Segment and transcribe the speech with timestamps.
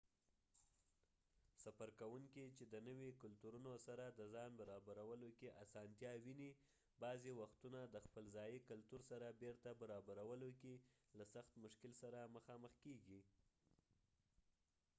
[1.63, 6.51] سفر کوونکي چې د نوي کلتورونو سره د ځان برابرولو کې آسانتیا ویني
[7.03, 10.73] بعضې وختونه د خپل ځایي کلتور سره بیرته برابرولو کې
[11.17, 13.19] له سخت مشکل سره مخامخ کیږي